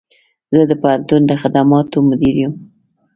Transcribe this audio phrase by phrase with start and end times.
[0.55, 2.53] زه د پوهنتون د خدماتو مدیر یم